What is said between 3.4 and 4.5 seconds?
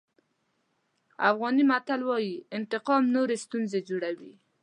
ستونزې جوړوي.